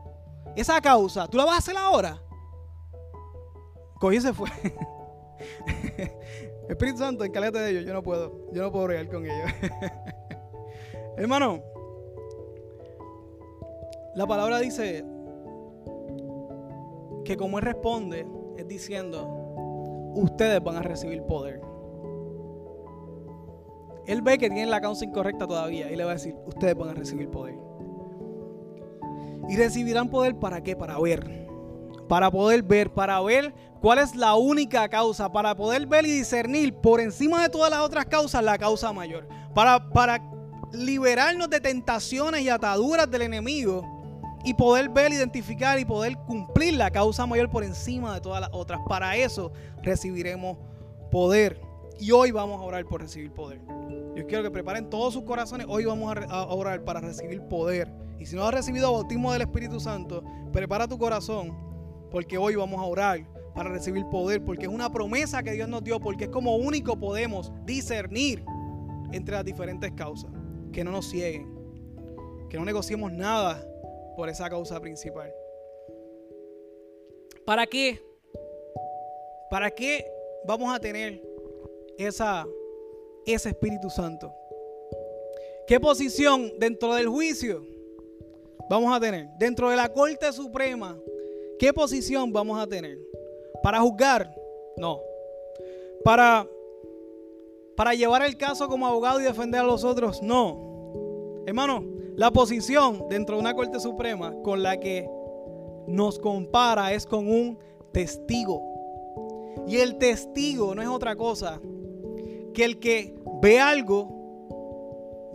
[0.55, 2.21] esa causa, ¿tú la vas a hacer ahora?
[4.11, 4.49] Y se fue.
[6.69, 7.85] Espíritu Santo, encárgate de ellos.
[7.85, 9.51] Yo no puedo, yo no puedo bregar con ellos.
[11.17, 11.61] Hermano,
[14.15, 15.05] la palabra dice
[17.23, 19.27] que como Él responde, es diciendo,
[20.15, 21.61] ustedes van a recibir poder.
[24.07, 26.89] Él ve que tienen la causa incorrecta todavía y le va a decir, ustedes van
[26.89, 27.55] a recibir poder.
[29.49, 30.75] Y recibirán poder para qué?
[30.75, 31.44] Para ver.
[32.07, 36.73] Para poder ver, para ver cuál es la única causa, para poder ver y discernir
[36.73, 39.27] por encima de todas las otras causas la causa mayor.
[39.53, 40.21] Para, para
[40.71, 43.83] liberarnos de tentaciones y ataduras del enemigo
[44.43, 48.51] y poder ver, identificar y poder cumplir la causa mayor por encima de todas las
[48.53, 48.79] otras.
[48.87, 50.57] Para eso recibiremos
[51.09, 51.59] poder.
[51.99, 53.59] Y hoy vamos a orar por recibir poder.
[54.15, 55.65] Yo quiero que preparen todos sus corazones.
[55.67, 57.91] Hoy vamos a orar para recibir poder.
[58.19, 61.64] Y si no has recibido bautismo del Espíritu Santo, prepara tu corazón.
[62.11, 64.43] Porque hoy vamos a orar para recibir poder.
[64.43, 65.99] Porque es una promesa que Dios nos dio.
[65.99, 68.43] Porque es como único podemos discernir
[69.11, 70.31] entre las diferentes causas.
[70.71, 71.53] Que no nos cieguen.
[72.49, 73.65] Que no negociemos nada
[74.15, 75.33] por esa causa principal.
[77.45, 78.01] ¿Para qué?
[79.49, 80.05] ¿Para qué
[80.45, 81.21] vamos a tener
[81.97, 84.33] ese Espíritu Santo?
[85.67, 87.65] ¿Qué posición dentro del juicio
[88.69, 89.27] vamos a tener?
[89.37, 90.97] Dentro de la Corte Suprema,
[91.59, 92.97] ¿qué posición vamos a tener?
[93.63, 94.33] ¿Para juzgar?
[94.77, 94.99] No.
[96.03, 96.47] ¿Para,
[97.75, 100.21] para llevar el caso como abogado y defender a los otros?
[100.21, 101.43] No.
[101.45, 101.83] Hermano,
[102.15, 105.09] la posición dentro de una Corte Suprema con la que
[105.87, 107.57] nos compara es con un
[107.91, 108.61] testigo.
[109.67, 111.59] Y el testigo no es otra cosa
[112.53, 114.07] que el que ve algo,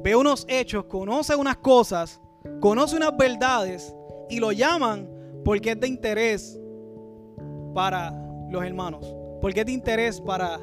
[0.02, 2.20] ve unos hechos, conoce unas cosas,
[2.60, 3.94] conoce unas verdades
[4.28, 5.08] y lo llaman
[5.44, 6.60] porque es de interés
[7.74, 8.12] para
[8.50, 9.14] los hermanos.
[9.40, 10.58] Porque es de interés para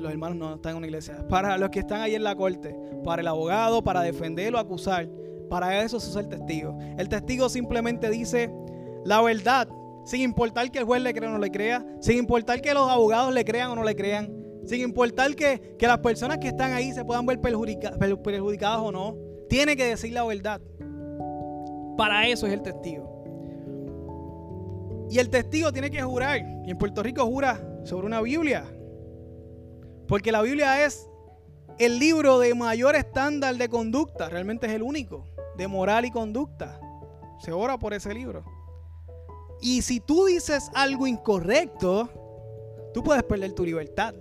[0.00, 2.76] los hermanos no están en una iglesia, para los que están ahí en la corte,
[3.04, 5.08] para el abogado, para defenderlo, acusar.
[5.48, 6.76] Para eso usa el testigo.
[6.98, 8.50] El testigo simplemente dice
[9.04, 9.68] la verdad,
[10.04, 12.90] sin importar que el juez le crea o no le crea, sin importar que los
[12.90, 14.32] abogados le crean o no le crean,
[14.66, 19.16] sin importar que, las personas que están ahí se puedan ver perjudicadas o no.
[19.48, 20.60] Tiene que decir la verdad.
[21.96, 23.05] Para eso es el testigo.
[25.10, 26.40] Y el testigo tiene que jurar.
[26.64, 28.64] Y en Puerto Rico jura sobre una Biblia.
[30.08, 31.08] Porque la Biblia es
[31.78, 34.28] el libro de mayor estándar de conducta.
[34.28, 35.24] Realmente es el único
[35.56, 36.80] de moral y conducta.
[37.40, 38.44] Se ora por ese libro.
[39.60, 42.08] Y si tú dices algo incorrecto,
[42.92, 44.14] tú puedes perder tu libertad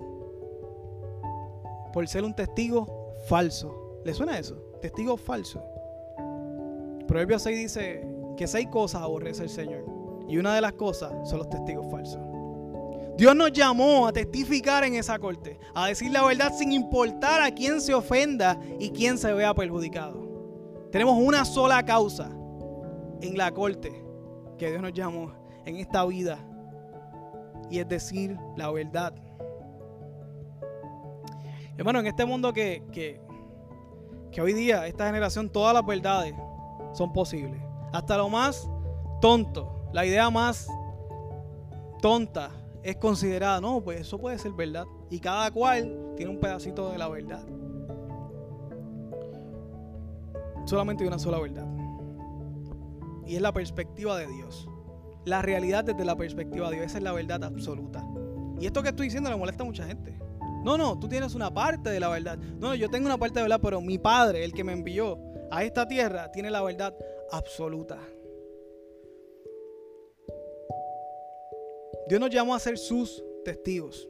[1.94, 4.02] por ser un testigo falso.
[4.04, 4.56] ¿Le suena eso?
[4.82, 5.64] Testigo falso.
[7.08, 9.95] Proverbio 6 dice que seis cosas aborrece el Señor.
[10.28, 12.22] Y una de las cosas son los testigos falsos.
[13.18, 17.52] Dios nos llamó a testificar en esa corte, a decir la verdad sin importar a
[17.52, 20.26] quién se ofenda y quién se vea perjudicado.
[20.92, 22.30] Tenemos una sola causa
[23.22, 24.04] en la corte
[24.58, 25.32] que Dios nos llamó
[25.66, 26.40] en esta vida
[27.70, 29.14] y es decir la verdad.
[31.78, 33.22] Hermano, en este mundo que, que,
[34.32, 36.34] que hoy día, esta generación, todas las verdades
[36.94, 37.62] son posibles.
[37.92, 38.70] Hasta lo más
[39.22, 40.68] tonto, la idea más
[42.02, 42.52] tonta
[42.84, 44.86] es considerada, no, pues eso puede ser verdad.
[45.10, 47.44] Y cada cual tiene un pedacito de la verdad.
[50.66, 51.68] Solamente hay una sola verdad.
[53.26, 54.70] y es la perspectiva de Dios.
[55.26, 58.06] La realidad desde la perspectiva de Dios, esa es la verdad absoluta.
[58.60, 60.20] Y esto que estoy diciendo le molesta a mucha gente.
[60.64, 62.38] No, no, tú tienes una parte de la verdad.
[62.38, 65.20] No, no, yo tengo una parte de verdad, pero mi Padre, el que me envió
[65.52, 66.96] a esta tierra, tiene la verdad
[67.32, 67.98] absoluta.
[72.08, 74.08] Dios nos llamó a ser sus testigos.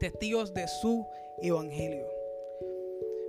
[0.00, 1.06] Testigos de su
[1.40, 2.06] evangelio.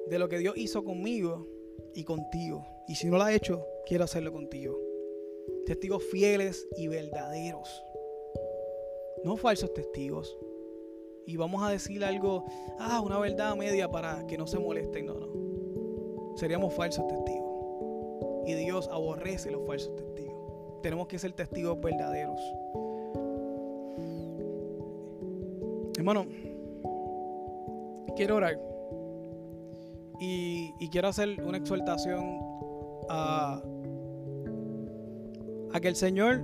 [0.08, 1.48] De lo que Dios hizo conmigo
[1.94, 2.66] y contigo.
[2.88, 4.80] Y si no lo ha hecho, quiero hacerlo contigo.
[5.68, 7.84] Testigos fieles y verdaderos.
[9.24, 10.36] No falsos testigos.
[11.28, 12.46] Y vamos a decir algo,
[12.80, 15.06] ah, una verdad media para que no se molesten.
[15.06, 16.36] No, no.
[16.38, 17.50] Seríamos falsos testigos.
[18.48, 20.82] Y Dios aborrece los falsos testigos.
[20.82, 22.40] Tenemos que ser testigos verdaderos.
[26.10, 26.28] Hermano,
[28.16, 28.60] quiero orar.
[30.20, 32.40] Y, quiero hacer una exhortación
[33.10, 33.62] a,
[35.72, 36.42] a que el Señor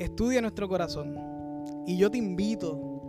[0.00, 1.16] estudie nuestro corazón.
[1.86, 3.00] Y yo te invito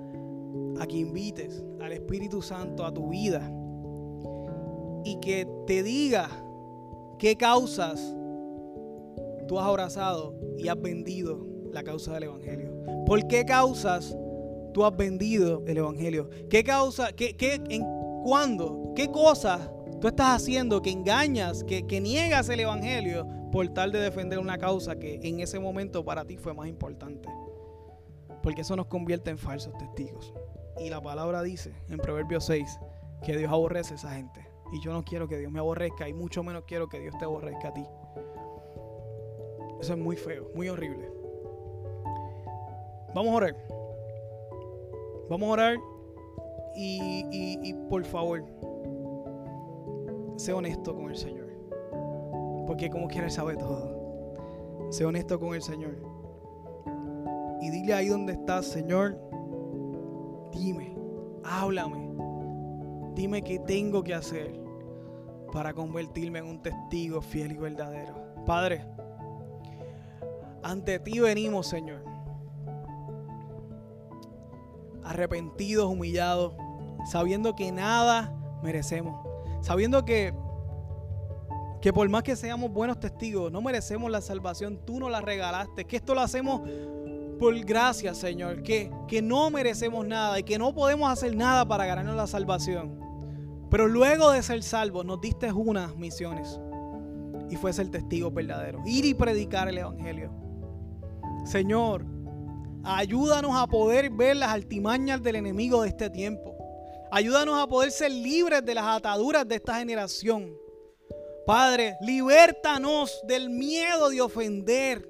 [0.79, 3.51] a que invites al Espíritu Santo a tu vida
[5.03, 6.29] y que te diga
[7.17, 8.15] qué causas
[9.47, 12.71] tú has abrazado y has vendido la causa del Evangelio.
[13.05, 14.15] ¿Por qué causas
[14.73, 16.29] tú has vendido el Evangelio?
[16.49, 17.35] ¿Qué causa, qué,
[17.69, 17.83] en
[18.23, 19.69] cuándo, qué cosas
[19.99, 24.57] tú estás haciendo que engañas, que, que niegas el Evangelio por tal de defender una
[24.57, 27.27] causa que en ese momento para ti fue más importante?
[28.41, 30.33] Porque eso nos convierte en falsos testigos.
[30.79, 32.79] Y la palabra dice en Proverbios 6
[33.23, 34.47] que Dios aborrece a esa gente.
[34.71, 37.25] Y yo no quiero que Dios me aborrezca y mucho menos quiero que Dios te
[37.25, 37.85] aborrezca a ti.
[39.79, 41.12] Eso es muy feo, muy horrible.
[43.13, 43.55] Vamos a orar.
[45.29, 45.77] Vamos a orar
[46.75, 48.43] y, por favor,
[50.35, 51.47] sé honesto con el Señor.
[52.65, 54.89] Porque como quiere saber todo.
[54.89, 55.97] Sé honesto con el Señor.
[57.61, 59.17] Y dile ahí donde estás, Señor,
[60.51, 60.95] dime,
[61.43, 62.11] háblame.
[63.13, 64.59] Dime qué tengo que hacer
[65.51, 68.15] para convertirme en un testigo fiel y verdadero.
[68.45, 68.85] Padre,
[70.63, 72.12] ante ti venimos, Señor
[75.05, 76.53] arrepentidos, humillados,
[77.09, 79.15] sabiendo que nada merecemos,
[79.61, 80.33] sabiendo que
[81.83, 85.83] que por más que seamos buenos testigos, no merecemos la salvación, tú nos la regalaste,
[85.83, 86.61] que esto lo hacemos
[87.37, 91.85] por gracia, Señor, que, que no merecemos nada y que no podemos hacer nada para
[91.85, 92.97] ganarnos la salvación.
[93.69, 96.57] Pero luego de ser salvos, nos diste unas misiones
[97.49, 100.31] y fue ser testigo verdadero, ir y predicar el Evangelio.
[101.43, 102.05] Señor,
[102.83, 106.53] Ayúdanos a poder ver las altimañas del enemigo de este tiempo.
[107.11, 110.57] Ayúdanos a poder ser libres de las ataduras de esta generación.
[111.45, 115.09] Padre, libértanos del miedo de ofender.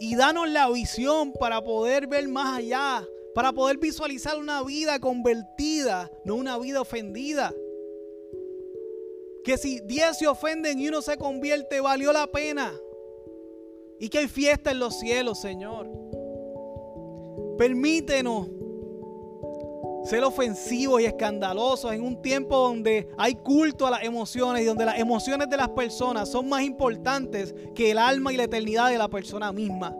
[0.00, 3.06] Y danos la visión para poder ver más allá.
[3.34, 7.54] Para poder visualizar una vida convertida, no una vida ofendida.
[9.44, 12.74] Que si 10 se ofenden y uno se convierte, valió la pena.
[14.00, 15.88] Y que hay fiesta en los cielos, Señor.
[17.60, 18.48] Permítenos
[20.06, 24.86] ser ofensivos y escandalosos en un tiempo donde hay culto a las emociones y donde
[24.86, 28.96] las emociones de las personas son más importantes que el alma y la eternidad de
[28.96, 29.94] la persona misma.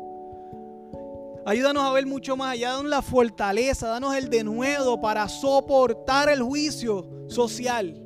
[1.44, 6.40] Ayúdanos a ver mucho más allá, danos la fortaleza, danos el denuedo para soportar el
[6.40, 8.02] juicio social.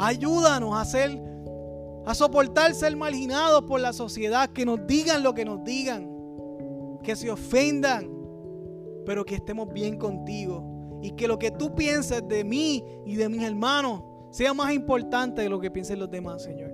[0.00, 5.62] Ayúdanos a a soportar ser marginados por la sociedad, que nos digan lo que nos
[5.62, 6.10] digan,
[7.04, 8.15] que se ofendan,
[9.06, 10.98] pero que estemos bien contigo.
[11.02, 15.42] Y que lo que tú pienses de mí y de mis hermanos sea más importante
[15.42, 16.72] de lo que piensen los demás, Señor.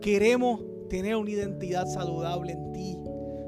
[0.00, 2.98] Queremos tener una identidad saludable en ti.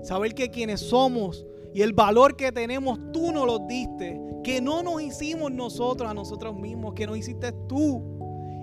[0.03, 4.20] Saber que quienes somos y el valor que tenemos, tú nos lo diste.
[4.42, 8.03] Que no nos hicimos nosotros a nosotros mismos, que nos hiciste tú.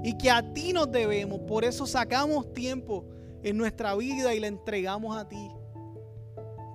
[0.04, 1.40] Y que a ti nos debemos.
[1.42, 3.06] Por eso sacamos tiempo
[3.44, 5.50] en nuestra vida y la entregamos a ti.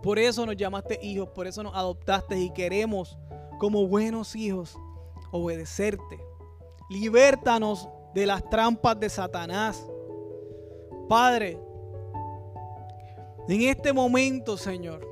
[0.03, 3.19] Por eso nos llamaste hijos, por eso nos adoptaste y queremos,
[3.59, 4.77] como buenos hijos,
[5.33, 6.21] obedecerte.
[6.89, 9.85] Libértanos de las trampas de Satanás.
[11.09, 11.59] Padre,
[13.49, 15.07] en este momento, Señor,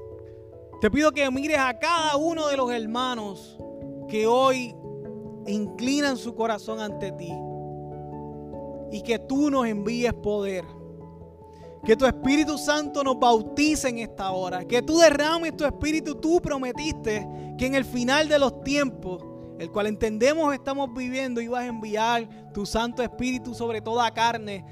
[0.80, 3.58] te pido que mires a cada uno de los hermanos
[4.08, 4.74] que hoy
[5.46, 7.32] inclinan su corazón ante ti
[8.92, 10.64] y que tú nos envíes poder
[11.84, 14.64] que tu Espíritu Santo nos bautice en esta hora.
[14.64, 16.14] Que tú derrames tu Espíritu.
[16.16, 17.26] Tú prometiste
[17.58, 19.22] que en el final de los tiempos
[19.58, 24.64] el cual entendemos estamos viviendo y vas a enviar tu Santo Espíritu sobre toda carne.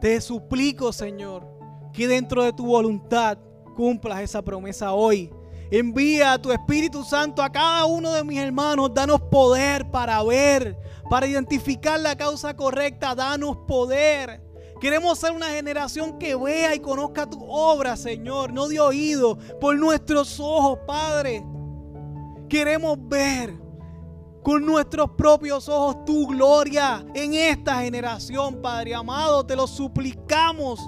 [0.00, 1.46] Te suplico, Señor,
[1.92, 3.38] que dentro de tu voluntad
[3.74, 5.32] cumplas esa promesa hoy.
[5.70, 8.92] Envía tu Espíritu Santo a cada uno de mis hermanos.
[8.94, 10.78] Danos poder para ver,
[11.10, 13.14] para identificar la causa correcta.
[13.14, 14.43] Danos poder.
[14.84, 19.78] Queremos ser una generación que vea y conozca tu obra, Señor, no de oído, por
[19.78, 21.42] nuestros ojos, Padre.
[22.50, 23.54] Queremos ver
[24.42, 29.46] con nuestros propios ojos tu gloria en esta generación, Padre amado.
[29.46, 30.78] Te lo suplicamos.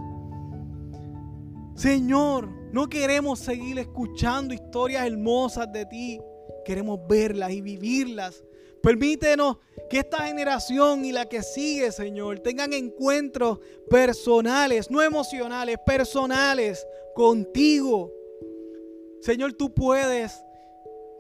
[1.74, 6.20] Señor, no queremos seguir escuchando historias hermosas de ti.
[6.66, 8.44] Queremos verlas y vivirlas.
[8.82, 9.56] Permítenos
[9.88, 13.58] que esta generación y la que sigue, Señor, tengan encuentros
[13.88, 18.12] personales, no emocionales, personales contigo.
[19.20, 20.42] Señor, tú puedes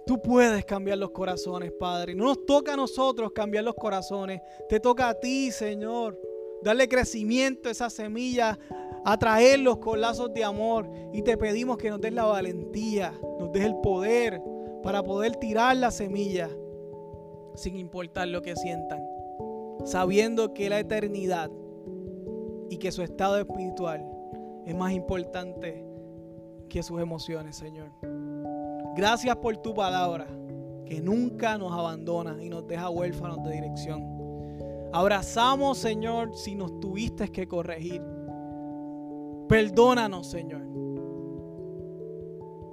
[0.06, 2.14] Tú puedes cambiar los corazones, Padre.
[2.14, 4.40] No nos toca a nosotros cambiar los corazones.
[4.68, 6.16] Te toca a ti, Señor.
[6.62, 8.56] Darle crecimiento a esa semilla,
[9.04, 10.88] atraerlos con lazos de amor.
[11.12, 14.40] Y te pedimos que nos des la valentía, nos des el poder
[14.80, 16.48] para poder tirar la semilla
[17.56, 19.02] sin importar lo que sientan.
[19.84, 21.50] Sabiendo que la eternidad
[22.70, 24.04] y que su estado espiritual
[24.64, 25.84] es más importante
[26.68, 27.90] que sus emociones, Señor.
[28.96, 30.26] Gracias por tu palabra,
[30.84, 34.16] que nunca nos abandona y nos deja huérfanos de dirección.
[34.92, 38.02] Abrazamos, Señor, si nos tuviste que corregir.
[39.48, 40.62] Perdónanos, Señor.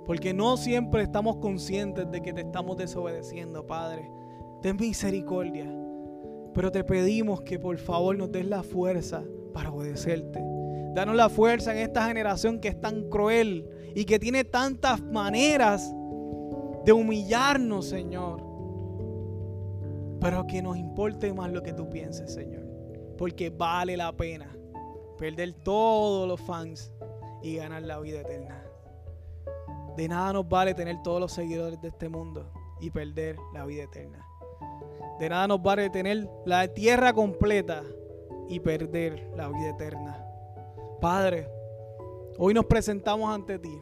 [0.05, 4.09] Porque no siempre estamos conscientes de que te estamos desobedeciendo, Padre.
[4.63, 5.69] Ten misericordia.
[6.53, 9.21] Pero te pedimos que por favor nos des la fuerza
[9.53, 10.39] para obedecerte.
[10.95, 15.93] Danos la fuerza en esta generación que es tan cruel y que tiene tantas maneras
[16.85, 18.41] de humillarnos, Señor.
[20.21, 22.63] Pero que nos importe más lo que tú pienses, Señor.
[23.17, 24.55] Porque vale la pena
[25.17, 26.89] perder todos los fans
[27.41, 28.63] y ganar la vida eterna.
[29.97, 32.49] De nada nos vale tener todos los seguidores de este mundo
[32.79, 34.25] y perder la vida eterna.
[35.19, 37.83] De nada nos vale tener la tierra completa
[38.49, 40.25] y perder la vida eterna.
[40.99, 41.47] Padre,
[42.37, 43.81] hoy nos presentamos ante ti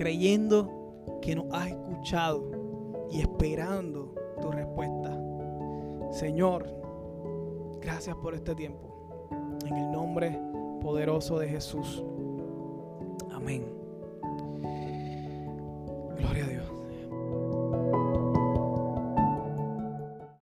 [0.00, 2.42] creyendo que nos has escuchado
[3.10, 5.14] y esperando tu respuesta.
[6.10, 6.66] Señor,
[7.82, 9.28] gracias por este tiempo.
[9.66, 10.40] En el nombre
[10.80, 12.02] poderoso de Jesús.
[13.30, 13.66] Amén.
[16.16, 16.79] Gloria a Dios.